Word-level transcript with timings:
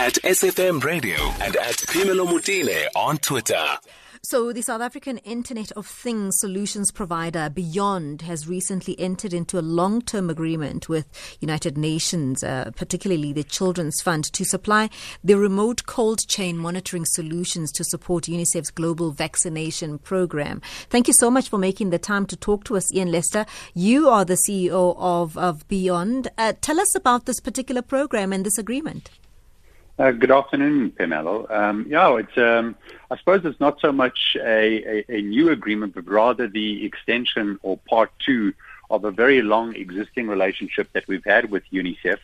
at 0.00 0.14
SFM 0.24 0.82
Radio 0.82 1.18
and 1.42 1.56
at 1.56 1.76
Phemelo 1.76 2.26
Motene 2.26 2.86
on 2.96 3.18
Twitter. 3.18 3.62
So, 4.22 4.50
the 4.50 4.62
South 4.62 4.80
African 4.80 5.18
Internet 5.18 5.72
of 5.72 5.86
Things 5.86 6.36
solutions 6.38 6.90
provider 6.90 7.50
Beyond 7.50 8.22
has 8.22 8.48
recently 8.48 8.98
entered 8.98 9.34
into 9.34 9.58
a 9.58 9.60
long 9.60 10.00
term 10.00 10.30
agreement 10.30 10.88
with 10.88 11.06
United 11.40 11.76
Nations, 11.76 12.42
uh, 12.42 12.70
particularly 12.76 13.34
the 13.34 13.44
Children's 13.44 14.00
Fund, 14.00 14.24
to 14.32 14.42
supply 14.42 14.88
the 15.22 15.36
remote 15.36 15.84
cold 15.84 16.26
chain 16.26 16.56
monitoring 16.56 17.04
solutions 17.04 17.70
to 17.72 17.84
support 17.84 18.24
UNICEF's 18.24 18.70
global 18.70 19.10
vaccination 19.10 19.98
program. 19.98 20.62
Thank 20.88 21.08
you 21.08 21.14
so 21.14 21.30
much 21.30 21.50
for 21.50 21.58
making 21.58 21.90
the 21.90 21.98
time 21.98 22.24
to 22.26 22.36
talk 22.36 22.64
to 22.64 22.76
us, 22.78 22.90
Ian 22.94 23.12
Lester. 23.12 23.44
You 23.74 24.08
are 24.08 24.24
the 24.24 24.38
CEO 24.48 24.96
of, 24.96 25.36
of 25.36 25.68
Beyond. 25.68 26.28
Uh, 26.38 26.54
tell 26.62 26.80
us 26.80 26.94
about 26.94 27.26
this 27.26 27.40
particular 27.40 27.82
program 27.82 28.32
and 28.32 28.46
this 28.46 28.56
agreement. 28.56 29.10
Uh, 30.00 30.12
good 30.12 30.30
afternoon, 30.30 30.90
Phemelo. 30.92 31.50
Um, 31.50 31.84
yeah, 31.86 32.16
it's. 32.16 32.38
Um, 32.38 32.74
I 33.10 33.18
suppose 33.18 33.44
it's 33.44 33.60
not 33.60 33.82
so 33.82 33.92
much 33.92 34.34
a, 34.40 35.02
a, 35.10 35.16
a, 35.18 35.20
new 35.20 35.50
agreement, 35.50 35.94
but 35.94 36.08
rather 36.08 36.48
the 36.48 36.86
extension 36.86 37.58
or 37.62 37.76
part 37.76 38.10
two 38.18 38.54
of 38.88 39.04
a 39.04 39.10
very 39.10 39.42
long 39.42 39.74
existing 39.74 40.26
relationship 40.26 40.90
that 40.94 41.06
we've 41.06 41.24
had 41.26 41.50
with 41.50 41.64
UNICEF 41.70 42.16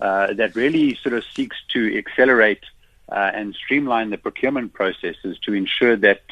uh, 0.00 0.34
that 0.34 0.56
really 0.56 0.96
sort 0.96 1.12
of 1.12 1.22
seeks 1.32 1.56
to 1.68 1.96
accelerate 1.96 2.64
uh, 3.12 3.30
and 3.32 3.54
streamline 3.54 4.10
the 4.10 4.18
procurement 4.18 4.72
processes 4.72 5.38
to 5.44 5.54
ensure 5.54 5.94
that 5.94 6.22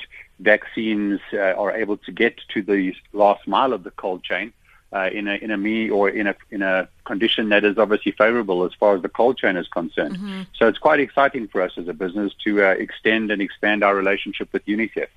vaccines 0.41 1.21
uh, 1.33 1.39
are 1.63 1.77
able 1.77 1.99
to 1.99 2.11
get 2.11 2.41
to 2.49 2.61
the 2.61 2.93
last 3.13 3.47
mile 3.47 3.73
of 3.73 3.85
the 3.85 3.93
cold 3.93 4.25
chain 4.25 4.53
uh, 4.93 5.11
in 5.13 5.29
a 5.29 5.35
in 5.35 5.51
a 5.51 5.57
me 5.57 5.91
or 5.91 6.09
in 6.09 6.27
a 6.27 6.35
in 6.51 6.63
a 6.63 6.89
condition 7.05 7.51
that 7.51 7.65
is 7.65 7.79
obviously 7.79 8.13
favorable 8.13 8.65
as 8.65 8.73
far 8.75 8.97
as 8.97 9.03
the 9.03 9.09
cold 9.09 9.37
chain 9.39 9.57
is 9.57 9.69
concerned. 9.69 10.17
Mm-hmm. 10.17 10.43
So 10.55 10.67
it's 10.67 10.79
quite 10.79 11.01
exciting 11.01 11.49
for 11.49 11.61
us 11.61 11.73
as 11.77 11.89
a 11.89 11.93
business 11.93 12.33
to 12.45 12.65
uh, 12.65 12.71
extend 12.71 13.31
and 13.31 13.43
expand 13.43 13.85
our 13.85 13.95
relationship 13.95 14.53
with 14.53 14.65
UNICEF. 14.67 15.09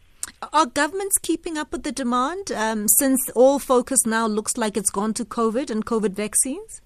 Are 0.54 0.66
governments 0.66 1.18
keeping 1.22 1.58
up 1.58 1.72
with 1.72 1.84
the 1.84 1.92
demand 1.92 2.52
um, 2.52 2.88
since 2.88 3.30
all 3.36 3.60
focus 3.60 4.06
now 4.06 4.28
looks 4.28 4.58
like 4.58 4.76
it's 4.76 4.90
gone 4.90 5.14
to 5.16 5.26
COVID 5.26 5.70
and 5.70 5.86
COVID 5.86 6.12
vaccines? 6.12 6.82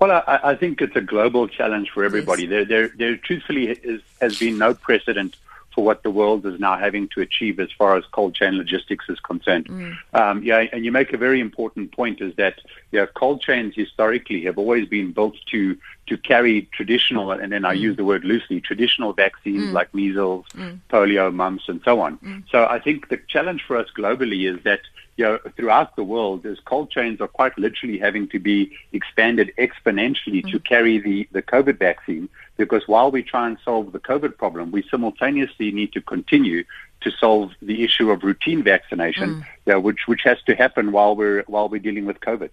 Well, 0.00 0.12
I, 0.12 0.40
I 0.44 0.54
think 0.54 0.80
it's 0.80 0.94
a 0.94 1.00
global 1.00 1.48
challenge 1.48 1.90
for 1.90 2.04
everybody. 2.04 2.44
Yes. 2.44 2.50
There, 2.50 2.64
there, 2.64 2.88
there 2.96 3.16
truthfully 3.16 3.70
is, 3.70 4.00
has 4.20 4.38
been 4.38 4.56
no 4.56 4.74
precedent 4.74 5.36
for 5.78 5.84
what 5.84 6.02
the 6.02 6.10
world 6.10 6.44
is 6.44 6.58
now 6.58 6.76
having 6.76 7.06
to 7.06 7.20
achieve 7.20 7.60
as 7.60 7.70
far 7.78 7.96
as 7.96 8.02
cold 8.10 8.34
chain 8.34 8.58
logistics 8.58 9.04
is 9.08 9.20
concerned. 9.20 9.66
Mm. 9.66 9.96
Um, 10.12 10.42
yeah, 10.42 10.64
and 10.72 10.84
you 10.84 10.90
make 10.90 11.12
a 11.12 11.16
very 11.16 11.40
important 11.40 11.92
point 11.92 12.20
is 12.20 12.34
that 12.34 12.58
yeah, 12.90 13.06
cold 13.14 13.42
chains 13.42 13.76
historically 13.76 14.42
have 14.42 14.58
always 14.58 14.88
been 14.88 15.12
built 15.12 15.36
to 15.52 15.78
to 16.08 16.16
carry 16.16 16.62
traditional, 16.72 17.30
and 17.30 17.52
then 17.52 17.64
I 17.64 17.76
mm. 17.76 17.78
use 17.78 17.96
the 17.96 18.04
word 18.04 18.24
loosely, 18.24 18.60
traditional 18.60 19.12
vaccines 19.12 19.66
mm. 19.66 19.72
like 19.72 19.94
measles, 19.94 20.46
mm. 20.52 20.80
polio, 20.90 21.32
mumps, 21.32 21.68
and 21.68 21.80
so 21.84 22.00
on. 22.00 22.18
Mm. 22.18 22.42
So 22.50 22.66
I 22.66 22.80
think 22.80 23.08
the 23.08 23.20
challenge 23.28 23.62
for 23.64 23.76
us 23.76 23.86
globally 23.96 24.52
is 24.52 24.60
that 24.64 24.80
you 25.18 25.24
know, 25.24 25.38
throughout 25.56 25.96
the 25.96 26.04
world, 26.04 26.46
is 26.46 26.60
cold 26.64 26.92
chains 26.92 27.20
are 27.20 27.26
quite 27.26 27.58
literally 27.58 27.98
having 27.98 28.28
to 28.28 28.38
be 28.38 28.70
expanded 28.92 29.52
exponentially 29.58 30.42
mm-hmm. 30.42 30.50
to 30.50 30.60
carry 30.60 30.98
the, 30.98 31.28
the 31.32 31.42
COVID 31.42 31.76
vaccine. 31.76 32.28
Because 32.56 32.86
while 32.86 33.10
we 33.10 33.24
try 33.24 33.48
and 33.48 33.58
solve 33.64 33.90
the 33.90 33.98
COVID 33.98 34.36
problem, 34.36 34.70
we 34.70 34.84
simultaneously 34.88 35.72
need 35.72 35.92
to 35.92 36.00
continue 36.00 36.62
to 37.00 37.10
solve 37.10 37.50
the 37.60 37.82
issue 37.82 38.12
of 38.12 38.22
routine 38.22 38.62
vaccination, 38.62 39.28
mm. 39.28 39.44
you 39.66 39.72
know, 39.72 39.80
which 39.80 40.06
which 40.06 40.22
has 40.24 40.38
to 40.46 40.54
happen 40.54 40.92
while 40.92 41.16
we're 41.16 41.42
while 41.48 41.68
we're 41.68 41.80
dealing 41.80 42.06
with 42.06 42.20
COVID. 42.20 42.50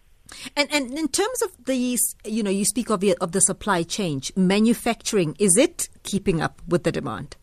And 0.56 0.68
and 0.72 0.92
in 0.98 1.08
terms 1.08 1.42
of 1.44 1.52
these, 1.66 2.16
you 2.24 2.42
know, 2.42 2.50
you 2.50 2.66
speak 2.66 2.90
of 2.90 3.00
the, 3.00 3.16
of 3.22 3.32
the 3.32 3.42
supply 3.42 3.84
chain, 3.84 4.22
manufacturing, 4.36 5.36
is 5.40 5.56
it 5.56 5.88
keeping 6.02 6.42
up 6.42 6.64
with 6.68 6.84
the 6.84 6.92
demand? 6.92 7.38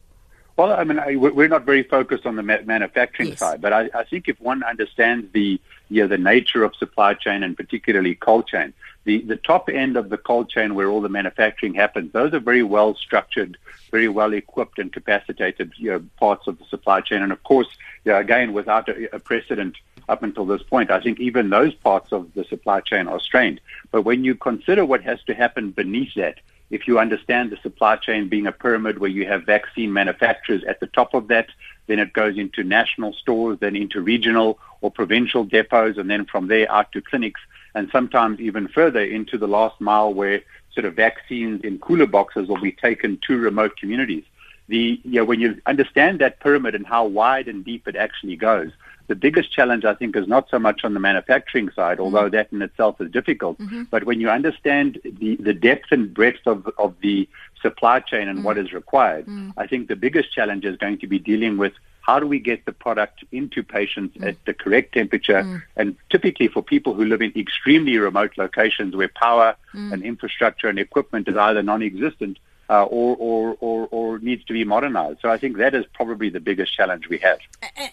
Well, 0.56 0.72
I 0.72 0.84
mean, 0.84 0.98
I, 0.98 1.16
we're 1.16 1.48
not 1.48 1.64
very 1.64 1.82
focused 1.82 2.26
on 2.26 2.36
the 2.36 2.42
manufacturing 2.42 3.30
yes. 3.30 3.38
side, 3.38 3.60
but 3.62 3.72
I, 3.72 3.88
I, 3.94 4.04
think 4.04 4.28
if 4.28 4.38
one 4.40 4.62
understands 4.62 5.32
the 5.32 5.58
you 5.88 6.02
know, 6.02 6.08
the 6.08 6.18
nature 6.18 6.62
of 6.62 6.76
supply 6.76 7.14
chain 7.14 7.42
and 7.42 7.56
particularly 7.56 8.14
cold 8.14 8.48
chain, 8.48 8.74
the, 9.04 9.22
the 9.22 9.36
top 9.36 9.70
end 9.70 9.96
of 9.96 10.10
the 10.10 10.18
cold 10.18 10.50
chain 10.50 10.74
where 10.74 10.88
all 10.88 11.00
the 11.00 11.08
manufacturing 11.08 11.74
happens, 11.74 12.12
those 12.12 12.34
are 12.34 12.40
very 12.40 12.62
well 12.62 12.94
structured, 12.94 13.56
very 13.90 14.08
well 14.08 14.34
equipped 14.34 14.78
and 14.78 14.92
capacitated 14.92 15.72
you 15.76 15.90
know, 15.90 16.04
parts 16.18 16.46
of 16.46 16.58
the 16.58 16.64
supply 16.66 17.00
chain. 17.00 17.22
And 17.22 17.32
of 17.32 17.42
course, 17.44 17.68
you 18.04 18.12
know, 18.12 18.18
again, 18.18 18.52
without 18.52 18.88
a, 18.90 19.16
a 19.16 19.18
precedent 19.18 19.76
up 20.08 20.22
until 20.22 20.44
this 20.44 20.62
point, 20.62 20.90
I 20.90 21.00
think 21.00 21.18
even 21.18 21.48
those 21.48 21.74
parts 21.74 22.12
of 22.12 22.32
the 22.34 22.44
supply 22.44 22.80
chain 22.80 23.08
are 23.08 23.20
strained. 23.20 23.60
But 23.90 24.02
when 24.02 24.22
you 24.24 24.34
consider 24.34 24.84
what 24.84 25.02
has 25.02 25.22
to 25.24 25.34
happen 25.34 25.70
beneath 25.70 26.14
that, 26.16 26.40
if 26.72 26.88
you 26.88 26.98
understand 26.98 27.50
the 27.50 27.58
supply 27.58 27.96
chain 27.96 28.28
being 28.28 28.46
a 28.46 28.52
pyramid 28.52 28.98
where 28.98 29.10
you 29.10 29.26
have 29.26 29.44
vaccine 29.44 29.92
manufacturers 29.92 30.64
at 30.64 30.80
the 30.80 30.86
top 30.86 31.12
of 31.12 31.28
that, 31.28 31.48
then 31.86 31.98
it 31.98 32.14
goes 32.14 32.38
into 32.38 32.64
national 32.64 33.12
stores, 33.12 33.58
then 33.60 33.76
into 33.76 34.00
regional 34.00 34.58
or 34.80 34.90
provincial 34.90 35.44
depots, 35.44 35.98
and 35.98 36.10
then 36.10 36.24
from 36.24 36.48
there 36.48 36.70
out 36.72 36.90
to 36.92 37.02
clinics, 37.02 37.42
and 37.74 37.90
sometimes 37.92 38.40
even 38.40 38.68
further 38.68 39.04
into 39.04 39.36
the 39.36 39.46
last 39.46 39.78
mile 39.82 40.14
where 40.14 40.40
sort 40.72 40.86
of 40.86 40.94
vaccines 40.94 41.60
in 41.62 41.78
cooler 41.78 42.06
boxes 42.06 42.48
will 42.48 42.60
be 42.60 42.72
taken 42.72 43.18
to 43.26 43.36
remote 43.36 43.76
communities. 43.76 44.24
The, 44.68 44.98
you 45.04 45.20
know, 45.20 45.26
when 45.26 45.40
you 45.40 45.60
understand 45.66 46.20
that 46.20 46.40
pyramid 46.40 46.74
and 46.74 46.86
how 46.86 47.04
wide 47.04 47.48
and 47.48 47.62
deep 47.62 47.86
it 47.86 47.96
actually 47.96 48.36
goes, 48.36 48.70
the 49.08 49.14
biggest 49.14 49.52
challenge, 49.52 49.84
I 49.84 49.94
think, 49.94 50.16
is 50.16 50.26
not 50.26 50.48
so 50.50 50.58
much 50.58 50.84
on 50.84 50.94
the 50.94 51.00
manufacturing 51.00 51.70
side, 51.72 51.98
mm-hmm. 51.98 52.04
although 52.04 52.28
that 52.28 52.48
in 52.52 52.62
itself 52.62 53.00
is 53.00 53.10
difficult. 53.10 53.58
Mm-hmm. 53.58 53.84
But 53.90 54.04
when 54.04 54.20
you 54.20 54.30
understand 54.30 55.00
the, 55.04 55.36
the 55.36 55.52
depth 55.52 55.90
and 55.90 56.12
breadth 56.12 56.46
of, 56.46 56.68
of 56.78 56.94
the 57.00 57.28
supply 57.60 58.00
chain 58.00 58.28
and 58.28 58.38
mm-hmm. 58.38 58.46
what 58.46 58.58
is 58.58 58.72
required, 58.72 59.26
mm. 59.26 59.52
I 59.56 59.66
think 59.66 59.88
the 59.88 59.96
biggest 59.96 60.32
challenge 60.32 60.64
is 60.64 60.76
going 60.76 60.98
to 60.98 61.06
be 61.06 61.18
dealing 61.18 61.56
with 61.58 61.72
how 62.02 62.18
do 62.18 62.26
we 62.26 62.40
get 62.40 62.64
the 62.64 62.72
product 62.72 63.24
into 63.30 63.62
patients 63.62 64.16
mm. 64.16 64.28
at 64.28 64.36
the 64.44 64.52
correct 64.52 64.94
temperature? 64.94 65.42
Mm. 65.42 65.62
And 65.76 65.96
typically 66.10 66.48
for 66.48 66.62
people 66.62 66.94
who 66.94 67.04
live 67.04 67.22
in 67.22 67.32
extremely 67.36 67.96
remote 67.98 68.32
locations 68.36 68.94
where 68.94 69.08
power 69.08 69.56
mm. 69.72 69.92
and 69.92 70.02
infrastructure 70.02 70.68
and 70.68 70.78
equipment 70.78 71.28
is 71.28 71.36
either 71.36 71.62
non-existent, 71.62 72.38
uh, 72.68 72.84
or, 72.84 73.16
or, 73.16 73.56
or, 73.60 73.88
or, 73.90 74.01
needs 74.18 74.44
to 74.44 74.52
be 74.52 74.64
modernized. 74.64 75.20
So 75.20 75.30
I 75.30 75.38
think 75.38 75.56
that 75.58 75.74
is 75.74 75.84
probably 75.94 76.28
the 76.28 76.40
biggest 76.40 76.74
challenge 76.74 77.08
we 77.08 77.18
have. 77.18 77.38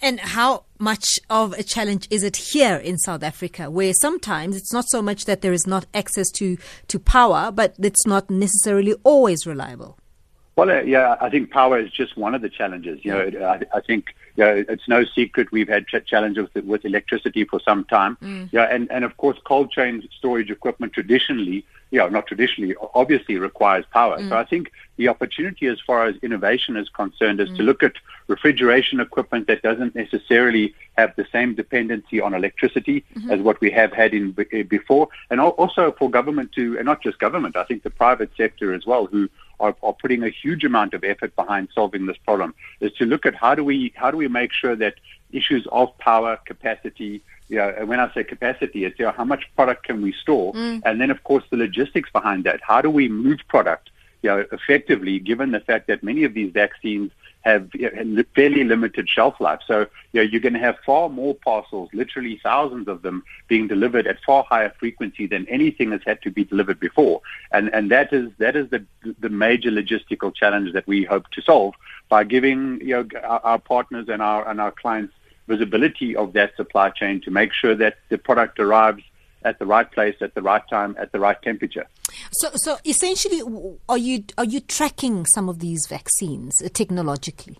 And 0.01 0.19
how 0.19 0.63
much 0.79 1.07
of 1.29 1.53
a 1.53 1.63
challenge 1.63 2.07
is 2.09 2.23
it 2.23 2.35
here 2.35 2.77
in 2.77 2.97
South 2.97 3.23
Africa, 3.23 3.69
where 3.69 3.93
sometimes 3.93 4.55
it's 4.55 4.73
not 4.73 4.85
so 4.89 5.01
much 5.01 5.25
that 5.25 5.41
there 5.41 5.53
is 5.53 5.67
not 5.67 5.85
access 5.93 6.29
to, 6.31 6.57
to 6.87 6.99
power, 6.99 7.51
but 7.51 7.75
it's 7.79 8.05
not 8.05 8.29
necessarily 8.29 8.95
always 9.03 9.45
reliable? 9.45 9.97
Well, 10.59 10.69
uh, 10.69 10.81
yeah, 10.81 11.15
I 11.21 11.29
think 11.29 11.51
power 11.51 11.79
is 11.79 11.89
just 11.89 12.17
one 12.17 12.35
of 12.35 12.41
the 12.41 12.49
challenges. 12.49 12.99
You 13.03 13.11
know, 13.11 13.47
I, 13.47 13.77
I 13.77 13.79
think 13.79 14.13
you 14.35 14.43
know, 14.43 14.65
it's 14.67 14.89
no 14.89 15.05
secret 15.05 15.51
we've 15.53 15.69
had 15.69 15.87
ch- 15.87 16.05
challenges 16.05 16.49
with, 16.53 16.65
with, 16.65 16.83
electricity 16.83 17.45
for 17.45 17.61
some 17.61 17.85
time. 17.85 18.17
Mm. 18.21 18.49
Yeah, 18.51 18.63
and, 18.63 18.91
and 18.91 19.05
of 19.05 19.15
course, 19.15 19.37
cold 19.45 19.71
chain 19.71 20.05
storage 20.17 20.51
equipment 20.51 20.91
traditionally 20.91 21.65
you 21.91 21.99
know, 21.99 22.07
not 22.07 22.27
traditionally, 22.27 22.75
obviously 22.93 23.37
requires 23.37 23.85
power. 23.91 24.17
Mm. 24.17 24.29
So 24.29 24.37
I 24.37 24.43
think 24.43 24.71
the 24.97 25.07
opportunity 25.07 25.67
as 25.67 25.79
far 25.85 26.05
as 26.05 26.15
innovation 26.21 26.77
is 26.77 26.87
concerned 26.89 27.39
is 27.39 27.49
mm. 27.49 27.57
to 27.57 27.63
look 27.63 27.81
at 27.81 27.93
refrigeration 28.27 28.99
equipment 28.99 29.47
that 29.47 29.63
doesn't 29.63 29.95
necessarily 29.95 30.75
have 30.97 31.15
the 31.15 31.25
same 31.31 31.55
dependency 31.55 32.21
on 32.21 32.33
electricity 32.33 33.03
mm-hmm. 33.15 33.31
as 33.31 33.39
what 33.39 33.59
we 33.59 33.71
have 33.71 33.91
had 33.91 34.13
in 34.13 34.35
before. 34.69 35.07
And 35.31 35.39
also 35.41 35.91
for 35.97 36.11
government 36.11 36.51
to, 36.53 36.77
and 36.77 36.85
not 36.85 37.01
just 37.01 37.17
government, 37.17 37.55
I 37.55 37.63
think 37.63 37.81
the 37.81 37.89
private 37.89 38.29
sector 38.37 38.73
as 38.73 38.85
well, 38.85 39.07
who 39.07 39.29
are, 39.59 39.75
are 39.83 39.93
putting 39.93 40.23
a 40.23 40.29
huge 40.29 40.63
amount 40.63 40.93
of 40.93 41.03
effort 41.03 41.35
behind 41.35 41.69
solving 41.73 42.05
this 42.05 42.17
problem, 42.17 42.53
is 42.79 42.91
to 42.93 43.05
look 43.05 43.25
at 43.25 43.35
how 43.35 43.55
do 43.55 43.63
we, 43.63 43.93
how 43.95 44.11
do 44.11 44.17
we 44.17 44.27
make 44.27 44.51
sure 44.53 44.75
that 44.75 44.95
issues 45.31 45.67
of 45.71 45.95
power, 45.97 46.37
capacity, 46.45 47.21
you 47.49 47.57
know, 47.57 47.73
and 47.77 47.87
when 47.87 47.99
I 47.99 48.13
say 48.13 48.23
capacity, 48.23 48.85
it's 48.85 48.97
you 48.99 49.05
know, 49.05 49.11
how 49.11 49.23
much 49.23 49.49
product 49.55 49.83
can 49.83 50.01
we 50.01 50.13
store, 50.13 50.53
mm. 50.53 50.81
and 50.85 51.01
then 51.01 51.09
of 51.11 51.23
course 51.23 51.43
the 51.49 51.57
logistics 51.57 52.09
behind 52.11 52.43
that. 52.43 52.59
How 52.61 52.81
do 52.81 52.89
we 52.89 53.09
move 53.09 53.39
product, 53.47 53.89
you 54.21 54.29
know, 54.29 54.45
effectively, 54.51 55.19
given 55.19 55.51
the 55.51 55.59
fact 55.59 55.87
that 55.87 56.03
many 56.03 56.23
of 56.23 56.33
these 56.33 56.51
vaccines 56.53 57.11
have 57.41 57.69
fairly 58.35 58.63
limited 58.63 59.07
shelf 59.07 59.39
life. 59.39 59.61
So, 59.65 59.87
you 60.11 60.21
know, 60.21 60.21
you're 60.21 60.41
going 60.41 60.53
to 60.53 60.59
have 60.59 60.77
far 60.85 61.09
more 61.09 61.33
parcels, 61.33 61.89
literally 61.93 62.39
thousands 62.43 62.87
of 62.87 63.01
them, 63.01 63.23
being 63.47 63.67
delivered 63.67 64.07
at 64.07 64.17
far 64.25 64.43
higher 64.43 64.73
frequency 64.77 65.25
than 65.25 65.47
anything 65.47 65.91
has 65.91 66.01
had 66.05 66.21
to 66.23 66.31
be 66.31 66.43
delivered 66.43 66.79
before. 66.79 67.21
And 67.51 67.69
and 67.73 67.89
that 67.91 68.11
is 68.11 68.29
that 68.39 68.55
is 68.55 68.69
the 68.69 68.85
the 69.19 69.29
major 69.29 69.71
logistical 69.71 70.35
challenge 70.35 70.73
that 70.73 70.87
we 70.87 71.05
hope 71.05 71.29
to 71.31 71.41
solve 71.41 71.75
by 72.09 72.23
giving 72.23 72.81
you 72.81 72.95
know 72.95 73.07
our, 73.23 73.39
our 73.43 73.59
partners 73.59 74.07
and 74.09 74.21
our 74.21 74.47
and 74.47 74.59
our 74.59 74.71
clients 74.71 75.13
visibility 75.47 76.15
of 76.15 76.33
that 76.33 76.55
supply 76.55 76.89
chain 76.89 77.19
to 77.21 77.31
make 77.31 77.51
sure 77.53 77.75
that 77.75 77.97
the 78.09 78.17
product 78.17 78.59
arrives 78.59 79.03
at 79.43 79.57
the 79.57 79.65
right 79.65 79.91
place 79.91 80.15
at 80.21 80.35
the 80.35 80.41
right 80.41 80.67
time 80.69 80.95
at 80.99 81.11
the 81.11 81.19
right 81.19 81.41
temperature. 81.41 81.87
So, 82.31 82.49
so 82.55 82.77
essentially, 82.85 83.41
are 83.87 83.97
you 83.97 84.23
are 84.37 84.45
you 84.45 84.59
tracking 84.59 85.25
some 85.25 85.49
of 85.49 85.59
these 85.59 85.85
vaccines 85.87 86.61
uh, 86.61 86.69
technologically? 86.73 87.57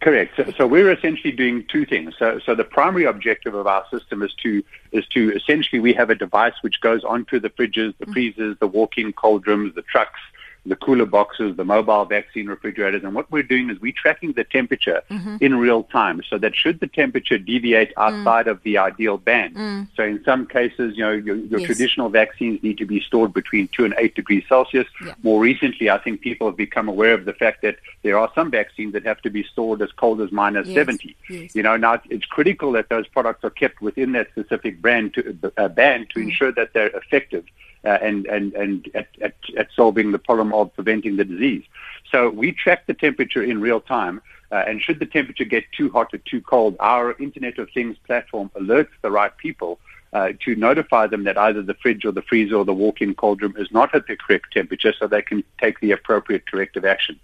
Correct. 0.00 0.34
So, 0.36 0.52
so, 0.58 0.66
we're 0.66 0.90
essentially 0.90 1.32
doing 1.32 1.64
two 1.70 1.86
things. 1.86 2.14
So, 2.18 2.40
so 2.44 2.56
the 2.56 2.64
primary 2.64 3.04
objective 3.04 3.54
of 3.54 3.68
our 3.68 3.84
system 3.88 4.22
is 4.22 4.34
to 4.42 4.62
is 4.90 5.06
to 5.08 5.32
essentially 5.36 5.80
we 5.80 5.92
have 5.92 6.10
a 6.10 6.16
device 6.16 6.54
which 6.62 6.80
goes 6.80 7.04
onto 7.04 7.38
the 7.38 7.50
fridges, 7.50 7.94
the 7.98 8.06
mm. 8.06 8.12
freezers, 8.12 8.56
the 8.58 8.66
walk-in 8.66 9.12
cold 9.12 9.46
rooms, 9.46 9.76
the 9.76 9.82
trucks, 9.82 10.18
the 10.64 10.76
cooler 10.76 11.06
boxes, 11.06 11.56
the 11.56 11.64
mobile 11.64 12.04
vaccine 12.04 12.46
refrigerators. 12.46 13.02
And 13.02 13.14
what 13.14 13.30
we're 13.32 13.42
doing 13.42 13.68
is 13.68 13.80
we're 13.80 13.92
tracking 13.92 14.32
the 14.32 14.44
temperature 14.44 15.02
mm-hmm. 15.10 15.38
in 15.40 15.56
real 15.56 15.82
time 15.84 16.22
so 16.28 16.38
that 16.38 16.54
should 16.54 16.78
the 16.78 16.86
temperature 16.86 17.36
deviate 17.36 17.92
mm. 17.94 18.02
outside 18.02 18.46
mm. 18.46 18.52
of 18.52 18.62
the 18.62 18.78
ideal 18.78 19.18
band. 19.18 19.56
Mm. 19.56 19.88
So 19.96 20.04
in 20.04 20.22
some 20.24 20.46
cases, 20.46 20.96
you 20.96 21.02
know, 21.02 21.10
your, 21.10 21.34
your 21.34 21.60
yes. 21.60 21.66
traditional 21.66 22.10
vaccines 22.10 22.62
need 22.62 22.78
to 22.78 22.86
be 22.86 23.00
stored 23.00 23.32
between 23.32 23.68
two 23.68 23.84
and 23.84 23.94
eight 23.98 24.14
degrees 24.14 24.44
Celsius. 24.48 24.86
Yeah. 25.04 25.14
More 25.24 25.40
recently, 25.40 25.90
I 25.90 25.98
think 25.98 26.20
people 26.20 26.46
have 26.46 26.56
become 26.56 26.88
aware 26.88 27.14
of 27.14 27.24
the 27.24 27.32
fact 27.32 27.62
that 27.62 27.78
there 28.02 28.16
are 28.16 28.30
some 28.34 28.50
vaccines 28.50 28.92
that 28.92 29.04
have 29.04 29.20
to 29.22 29.30
be 29.30 29.42
stored 29.42 29.82
as 29.82 29.90
cold 29.90 30.20
as 30.20 30.30
minus 30.30 30.68
yes. 30.68 30.76
70. 30.76 31.16
Yes. 31.28 31.54
You 31.56 31.64
know, 31.64 31.76
now 31.76 32.00
it's 32.08 32.26
critical 32.26 32.70
that 32.72 32.88
those 32.88 33.08
products 33.08 33.42
are 33.42 33.50
kept 33.50 33.82
within 33.82 34.12
that 34.12 34.28
specific 34.30 34.80
brand 34.80 35.14
to, 35.14 35.52
uh, 35.56 35.66
band 35.68 36.10
to 36.10 36.20
mm. 36.20 36.24
ensure 36.24 36.52
that 36.52 36.72
they're 36.72 36.96
effective 36.96 37.44
uh, 37.84 37.98
and 38.00 38.26
and 38.26 38.52
and 38.54 38.88
at, 38.94 39.08
at, 39.20 39.34
at 39.56 39.68
solving 39.74 40.12
the 40.12 40.18
problem 40.18 40.51
of 40.52 40.74
preventing 40.74 41.16
the 41.16 41.24
disease. 41.24 41.64
So 42.10 42.30
we 42.30 42.52
track 42.52 42.86
the 42.86 42.94
temperature 42.94 43.42
in 43.42 43.60
real 43.60 43.80
time. 43.80 44.20
Uh, 44.50 44.62
and 44.66 44.82
should 44.82 44.98
the 44.98 45.06
temperature 45.06 45.44
get 45.44 45.64
too 45.72 45.90
hot 45.90 46.12
or 46.12 46.18
too 46.18 46.42
cold, 46.42 46.76
our 46.78 47.16
Internet 47.18 47.56
of 47.58 47.70
Things 47.70 47.96
platform 48.06 48.50
alerts 48.54 48.90
the 49.00 49.10
right 49.10 49.34
people 49.38 49.80
uh, 50.12 50.32
to 50.44 50.54
notify 50.54 51.06
them 51.06 51.24
that 51.24 51.38
either 51.38 51.62
the 51.62 51.72
fridge 51.74 52.04
or 52.04 52.12
the 52.12 52.20
freezer 52.20 52.56
or 52.56 52.64
the 52.66 52.74
walk-in 52.74 53.14
cold 53.14 53.40
room 53.40 53.54
is 53.56 53.72
not 53.72 53.94
at 53.94 54.06
the 54.06 54.16
correct 54.16 54.52
temperature 54.52 54.92
so 54.92 55.06
they 55.06 55.22
can 55.22 55.42
take 55.58 55.80
the 55.80 55.90
appropriate 55.90 56.46
corrective 56.46 56.84
action. 56.84 57.18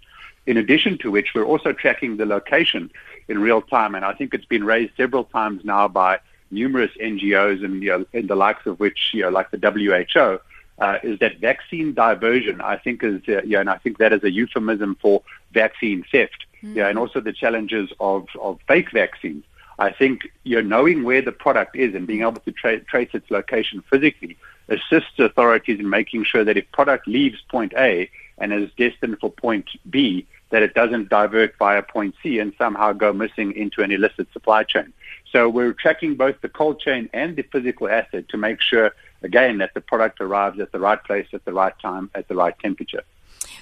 In 0.47 0.57
addition 0.57 0.97
to 0.99 1.11
which, 1.11 1.35
we're 1.35 1.45
also 1.45 1.71
tracking 1.71 2.17
the 2.17 2.25
location 2.25 2.89
in 3.27 3.37
real 3.37 3.61
time, 3.61 3.93
and 3.93 4.03
I 4.03 4.13
think 4.13 4.33
it's 4.33 4.45
been 4.45 4.63
raised 4.63 4.93
several 4.97 5.25
times 5.25 5.63
now 5.63 5.87
by 5.87 6.19
numerous 6.49 6.91
NGOs 6.99 7.63
and, 7.63 7.83
you 7.83 7.89
know, 7.89 8.05
and 8.13 8.27
the 8.27 8.35
likes 8.35 8.65
of 8.65 8.79
which, 8.79 9.11
you 9.13 9.21
know, 9.21 9.29
like 9.29 9.51
the 9.51 9.57
WHO, 9.57 10.39
uh, 10.79 10.97
is 11.03 11.19
that 11.19 11.39
vaccine 11.39 11.93
diversion, 11.93 12.61
I 12.61 12.77
think 12.77 13.03
is, 13.03 13.21
uh, 13.27 13.41
yeah, 13.45 13.59
and 13.59 13.69
I 13.69 13.77
think 13.77 13.97
that 13.97 14.13
is 14.13 14.23
a 14.23 14.31
euphemism 14.31 14.95
for 15.01 15.21
vaccine 15.51 16.05
theft, 16.11 16.45
mm-hmm. 16.63 16.77
yeah, 16.77 16.87
and 16.87 16.97
also 16.97 17.19
the 17.19 17.33
challenges 17.33 17.91
of, 17.99 18.27
of 18.39 18.59
fake 18.67 18.91
vaccines. 18.91 19.43
I 19.77 19.91
think 19.91 20.29
you 20.43 20.61
know, 20.61 20.77
knowing 20.77 21.03
where 21.03 21.21
the 21.21 21.31
product 21.31 21.75
is 21.75 21.95
and 21.95 22.05
being 22.05 22.21
able 22.21 22.41
to 22.41 22.51
tra- 22.51 22.81
trace 22.81 23.09
its 23.13 23.31
location 23.31 23.81
physically 23.89 24.37
assists 24.67 25.17
authorities 25.17 25.79
in 25.79 25.89
making 25.89 26.25
sure 26.25 26.43
that 26.43 26.57
if 26.57 26.69
product 26.71 27.07
leaves 27.07 27.41
point 27.49 27.73
A 27.77 28.09
and 28.37 28.53
is 28.53 28.69
destined 28.77 29.19
for 29.19 29.31
point 29.31 29.67
B, 29.89 30.27
that 30.49 30.63
it 30.63 30.73
doesn't 30.73 31.09
divert 31.09 31.55
via 31.57 31.81
point 31.81 32.15
C 32.21 32.39
and 32.39 32.53
somehow 32.57 32.91
go 32.93 33.13
missing 33.13 33.51
into 33.53 33.81
an 33.81 33.91
illicit 33.91 34.31
supply 34.33 34.63
chain. 34.63 34.93
So 35.31 35.47
we're 35.47 35.73
tracking 35.73 36.15
both 36.15 36.41
the 36.41 36.49
cold 36.49 36.79
chain 36.79 37.09
and 37.13 37.35
the 37.35 37.43
physical 37.43 37.87
asset 37.87 38.29
to 38.29 38.37
make 38.37 38.61
sure 38.61 38.93
again, 39.21 39.57
that 39.59 39.73
the 39.73 39.81
product 39.81 40.21
arrives 40.21 40.59
at 40.59 40.71
the 40.71 40.79
right 40.79 41.03
place 41.03 41.27
at 41.33 41.45
the 41.45 41.53
right 41.53 41.73
time 41.81 42.09
at 42.15 42.27
the 42.27 42.35
right 42.35 42.57
temperature. 42.59 43.03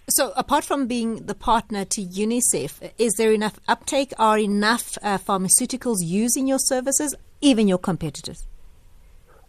So, 0.10 0.32
apart 0.36 0.64
from 0.64 0.88
being 0.88 1.26
the 1.26 1.36
partner 1.36 1.84
to 1.86 2.02
UNICEF, 2.02 2.92
is 2.98 3.14
there 3.18 3.34
enough 3.34 3.60
uptake? 3.68 4.14
Are 4.18 4.40
enough 4.40 4.98
uh, 5.02 5.18
pharmaceuticals 5.18 5.98
using 6.02 6.48
your 6.48 6.60
services, 6.60 7.14
even 7.42 7.68
your 7.68 7.78
competitors? 7.78 8.48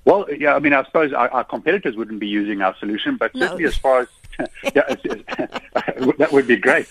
Well, 0.05 0.26
yeah, 0.37 0.55
I 0.55 0.58
mean, 0.58 0.72
I 0.72 0.84
suppose 0.84 1.12
our, 1.12 1.28
our 1.28 1.44
competitors 1.44 1.96
wouldn't 1.96 2.19
be 2.19 2.26
using 2.26 2.62
our 2.62 2.75
solution, 2.78 3.16
but 3.16 3.32
certainly 3.37 3.64
no. 3.64 3.69
as 3.69 3.76
far 3.76 4.00
as 4.00 4.08
yeah, 4.75 4.94
that 6.19 6.29
would 6.32 6.46
be 6.46 6.56
great. 6.56 6.88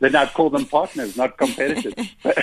then 0.00 0.16
I'd 0.16 0.32
call 0.32 0.50
them 0.50 0.66
partners, 0.66 1.16
not 1.16 1.36
competitors. 1.36 1.94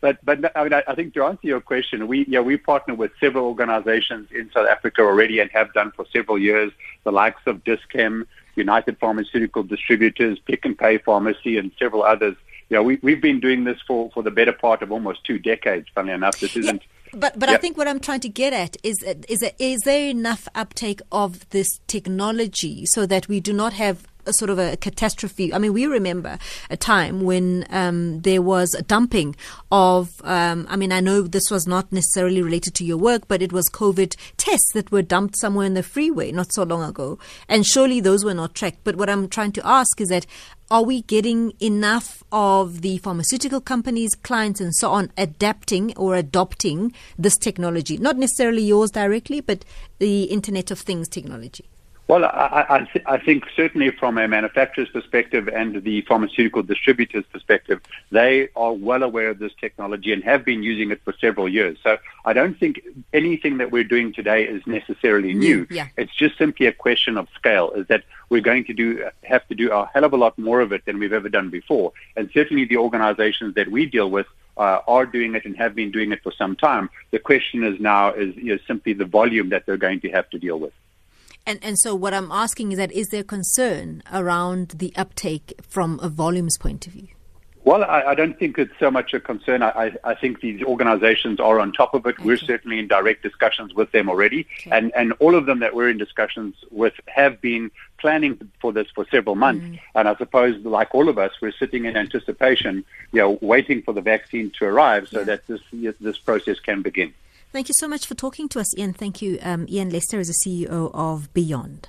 But, 0.00 0.24
but, 0.24 0.40
but 0.42 0.52
I 0.56 0.62
mean, 0.62 0.72
I, 0.74 0.84
I 0.86 0.94
think 0.94 1.14
to 1.14 1.24
answer 1.24 1.48
your 1.48 1.60
question, 1.60 2.06
we 2.06 2.24
yeah 2.28 2.38
we 2.40 2.56
partner 2.56 2.94
with 2.94 3.10
several 3.18 3.46
organisations 3.46 4.28
in 4.30 4.48
South 4.52 4.68
Africa 4.68 5.00
already 5.02 5.40
and 5.40 5.50
have 5.50 5.72
done 5.72 5.90
for 5.90 6.04
several 6.12 6.38
years. 6.38 6.70
The 7.02 7.10
likes 7.10 7.40
of 7.46 7.64
Dis-Chem, 7.64 8.28
United 8.54 8.98
Pharmaceutical 8.98 9.64
Distributors, 9.64 10.38
Pick 10.40 10.64
n 10.64 10.76
Pay 10.76 10.98
Pharmacy, 10.98 11.58
and 11.58 11.72
several 11.78 12.04
others. 12.04 12.36
Yeah, 12.68 12.80
we, 12.80 13.00
we've 13.02 13.20
been 13.20 13.40
doing 13.40 13.64
this 13.64 13.80
for, 13.88 14.10
for 14.12 14.22
the 14.22 14.30
better 14.30 14.52
part 14.52 14.82
of 14.82 14.92
almost 14.92 15.24
two 15.24 15.38
decades. 15.38 15.88
Funnily 15.94 16.14
enough, 16.14 16.38
this 16.38 16.54
isn't. 16.54 16.82
Yeah 16.82 16.97
but 17.12 17.38
but. 17.38 17.48
I 17.48 17.56
think 17.56 17.76
what 17.76 17.86
I'm 17.88 18.00
trying 18.00 18.20
to 18.20 18.28
get 18.28 18.52
at 18.52 18.76
is 18.82 18.96
is 19.28 19.44
is 19.58 19.80
there 19.84 20.08
enough 20.08 20.48
uptake 20.54 21.00
of 21.12 21.48
this 21.50 21.68
technology 21.86 22.86
so 22.86 23.06
that 23.06 23.28
we 23.28 23.40
do 23.40 23.52
not 23.52 23.72
have 23.74 24.07
a 24.28 24.32
sort 24.32 24.50
of 24.50 24.58
a 24.58 24.76
catastrophe. 24.76 25.52
I 25.52 25.58
mean, 25.58 25.72
we 25.72 25.86
remember 25.86 26.38
a 26.70 26.76
time 26.76 27.22
when 27.22 27.66
um, 27.70 28.20
there 28.20 28.42
was 28.42 28.74
a 28.74 28.82
dumping 28.82 29.34
of, 29.72 30.20
um, 30.24 30.66
I 30.68 30.76
mean, 30.76 30.92
I 30.92 31.00
know 31.00 31.22
this 31.22 31.50
was 31.50 31.66
not 31.66 31.92
necessarily 31.92 32.42
related 32.42 32.74
to 32.76 32.84
your 32.84 32.98
work, 32.98 33.26
but 33.28 33.42
it 33.42 33.52
was 33.52 33.68
COVID 33.70 34.16
tests 34.36 34.70
that 34.74 34.92
were 34.92 35.02
dumped 35.02 35.38
somewhere 35.38 35.66
in 35.66 35.74
the 35.74 35.82
freeway 35.82 36.30
not 36.32 36.52
so 36.52 36.62
long 36.62 36.82
ago. 36.82 37.18
And 37.48 37.66
surely 37.66 38.00
those 38.00 38.24
were 38.24 38.34
not 38.34 38.54
tracked. 38.54 38.84
But 38.84 38.96
what 38.96 39.10
I'm 39.10 39.28
trying 39.28 39.52
to 39.52 39.66
ask 39.66 40.00
is 40.00 40.08
that 40.08 40.26
are 40.70 40.82
we 40.82 41.00
getting 41.02 41.54
enough 41.60 42.22
of 42.30 42.82
the 42.82 42.98
pharmaceutical 42.98 43.60
companies, 43.60 44.14
clients, 44.14 44.60
and 44.60 44.74
so 44.74 44.90
on 44.90 45.10
adapting 45.16 45.96
or 45.96 46.14
adopting 46.14 46.92
this 47.18 47.38
technology? 47.38 47.96
Not 47.96 48.18
necessarily 48.18 48.62
yours 48.62 48.90
directly, 48.90 49.40
but 49.40 49.64
the 49.98 50.24
Internet 50.24 50.70
of 50.70 50.80
Things 50.80 51.08
technology. 51.08 51.64
Well, 52.08 52.24
I, 52.24 52.64
I, 52.70 52.78
th- 52.90 53.04
I, 53.06 53.18
think 53.18 53.44
certainly 53.54 53.90
from 53.90 54.16
a 54.16 54.26
manufacturer's 54.26 54.88
perspective 54.88 55.46
and 55.46 55.82
the 55.84 56.00
pharmaceutical 56.02 56.62
distributor's 56.62 57.26
perspective, 57.26 57.82
they 58.10 58.48
are 58.56 58.72
well 58.72 59.02
aware 59.02 59.28
of 59.28 59.38
this 59.38 59.52
technology 59.60 60.14
and 60.14 60.24
have 60.24 60.42
been 60.42 60.62
using 60.62 60.90
it 60.90 61.02
for 61.04 61.12
several 61.20 61.50
years. 61.50 61.76
So 61.82 61.98
I 62.24 62.32
don't 62.32 62.58
think 62.58 62.80
anything 63.12 63.58
that 63.58 63.72
we're 63.72 63.84
doing 63.84 64.14
today 64.14 64.44
is 64.44 64.66
necessarily 64.66 65.34
new. 65.34 65.66
Yeah. 65.68 65.88
It's 65.98 66.14
just 66.14 66.38
simply 66.38 66.64
a 66.64 66.72
question 66.72 67.18
of 67.18 67.28
scale, 67.34 67.72
is 67.72 67.86
that 67.88 68.04
we're 68.30 68.40
going 68.40 68.64
to 68.64 68.72
do 68.72 69.06
have 69.24 69.46
to 69.48 69.54
do 69.54 69.70
a 69.70 69.84
hell 69.92 70.04
of 70.04 70.14
a 70.14 70.16
lot 70.16 70.38
more 70.38 70.62
of 70.62 70.72
it 70.72 70.86
than 70.86 70.98
we've 70.98 71.12
ever 71.12 71.28
done 71.28 71.50
before. 71.50 71.92
And 72.16 72.30
certainly 72.32 72.64
the 72.64 72.78
organizations 72.78 73.54
that 73.56 73.68
we 73.70 73.84
deal 73.84 74.10
with 74.10 74.26
uh, 74.56 74.80
are 74.88 75.04
doing 75.04 75.34
it 75.34 75.44
and 75.44 75.54
have 75.58 75.74
been 75.74 75.90
doing 75.90 76.12
it 76.12 76.22
for 76.22 76.32
some 76.32 76.56
time. 76.56 76.88
The 77.10 77.18
question 77.18 77.64
is 77.64 77.78
now 77.78 78.12
is 78.12 78.34
you 78.36 78.54
know, 78.54 78.58
simply 78.66 78.94
the 78.94 79.04
volume 79.04 79.50
that 79.50 79.66
they're 79.66 79.76
going 79.76 80.00
to 80.00 80.10
have 80.10 80.30
to 80.30 80.38
deal 80.38 80.58
with. 80.58 80.72
And 81.48 81.58
and 81.62 81.78
so 81.78 81.94
what 81.94 82.12
I'm 82.12 82.30
asking 82.30 82.72
is 82.72 82.78
that 82.78 82.92
is 82.92 83.08
there 83.08 83.24
concern 83.24 84.02
around 84.12 84.74
the 84.76 84.92
uptake 84.96 85.58
from 85.66 85.98
a 86.02 86.08
volumes 86.10 86.58
point 86.58 86.86
of 86.86 86.92
view? 86.92 87.08
Well, 87.64 87.84
I, 87.84 88.02
I 88.02 88.14
don't 88.14 88.38
think 88.38 88.58
it's 88.58 88.72
so 88.78 88.90
much 88.90 89.14
a 89.14 89.20
concern. 89.20 89.62
I, 89.62 89.94
I 90.04 90.14
think 90.14 90.40
these 90.40 90.62
organizations 90.62 91.40
are 91.40 91.58
on 91.58 91.72
top 91.72 91.92
of 91.92 92.06
it. 92.06 92.16
Okay. 92.16 92.24
We're 92.24 92.36
certainly 92.36 92.78
in 92.78 92.86
direct 92.86 93.22
discussions 93.22 93.74
with 93.74 93.92
them 93.92 94.08
already. 94.08 94.46
Okay. 94.60 94.70
And, 94.70 94.92
and 94.94 95.12
all 95.20 95.34
of 95.34 95.46
them 95.46 95.58
that 95.60 95.74
we're 95.74 95.90
in 95.90 95.98
discussions 95.98 96.54
with 96.70 96.94
have 97.08 97.40
been 97.42 97.70
planning 97.98 98.50
for 98.60 98.72
this 98.72 98.88
for 98.94 99.06
several 99.10 99.34
months. 99.34 99.66
Mm. 99.66 99.80
And 99.96 100.08
I 100.08 100.16
suppose, 100.16 100.64
like 100.64 100.94
all 100.94 101.08
of 101.10 101.18
us, 101.18 101.32
we're 101.42 101.52
sitting 101.52 101.84
in 101.84 101.96
anticipation, 101.96 102.84
you 103.12 103.20
know, 103.20 103.38
waiting 103.42 103.82
for 103.82 103.92
the 103.92 104.02
vaccine 104.02 104.50
to 104.58 104.64
arrive 104.66 105.08
so 105.08 105.18
yeah. 105.18 105.24
that 105.24 105.46
this, 105.46 105.60
this 106.00 106.18
process 106.18 106.60
can 106.60 106.80
begin. 106.80 107.12
Thank 107.50 107.68
you 107.68 107.74
so 107.78 107.88
much 107.88 108.06
for 108.06 108.14
talking 108.14 108.48
to 108.50 108.60
us, 108.60 108.76
Ian. 108.78 108.92
Thank 108.92 109.22
you. 109.22 109.38
Um, 109.42 109.66
Ian 109.68 109.90
Lester 109.90 110.20
is 110.20 110.28
the 110.28 110.34
CEO 110.46 110.90
of 110.92 111.32
Beyond. 111.32 111.88